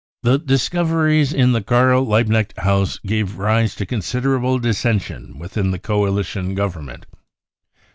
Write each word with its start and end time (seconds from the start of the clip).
u 0.23 0.31
The 0.31 0.39
discoveries 0.39 1.31
in 1.31 1.51
the 1.51 1.61
Karl 1.61 2.03
Liebknecht 2.07 2.57
House 2.61 2.97
gave 3.05 3.37
rise 3.37 3.75
to 3.75 3.85
considerable 3.85 4.57
dissension 4.57 5.37
within 5.37 5.69
the 5.69 5.77
Coalition 5.77 6.55
Govern 6.55 6.85
ment. 6.85 7.05